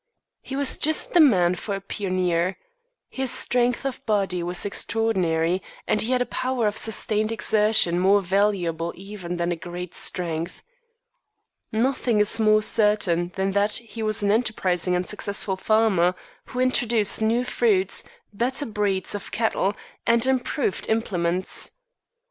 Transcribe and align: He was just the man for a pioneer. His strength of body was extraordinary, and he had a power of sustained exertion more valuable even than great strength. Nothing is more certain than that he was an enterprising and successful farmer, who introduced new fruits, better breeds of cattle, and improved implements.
He 0.41 0.55
was 0.55 0.77
just 0.77 1.13
the 1.13 1.19
man 1.19 1.53
for 1.53 1.75
a 1.75 1.79
pioneer. 1.79 2.57
His 3.07 3.29
strength 3.29 3.85
of 3.85 4.03
body 4.07 4.41
was 4.41 4.65
extraordinary, 4.65 5.61
and 5.87 6.01
he 6.01 6.11
had 6.11 6.23
a 6.23 6.37
power 6.41 6.65
of 6.65 6.75
sustained 6.75 7.31
exertion 7.31 7.99
more 7.99 8.19
valuable 8.21 8.93
even 8.95 9.37
than 9.37 9.55
great 9.57 9.93
strength. 9.93 10.63
Nothing 11.71 12.19
is 12.19 12.39
more 12.39 12.63
certain 12.63 13.31
than 13.35 13.51
that 13.51 13.73
he 13.75 14.01
was 14.01 14.23
an 14.23 14.31
enterprising 14.31 14.95
and 14.95 15.05
successful 15.05 15.55
farmer, 15.55 16.15
who 16.45 16.59
introduced 16.59 17.21
new 17.21 17.43
fruits, 17.43 18.03
better 18.33 18.65
breeds 18.65 19.13
of 19.13 19.31
cattle, 19.31 19.75
and 20.07 20.25
improved 20.25 20.89
implements. 20.89 21.73